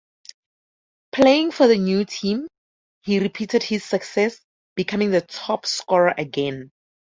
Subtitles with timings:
[1.11, 2.47] Playing for the new team,
[3.03, 4.41] he repeated his success,
[4.73, 6.71] becoming the top scorer again.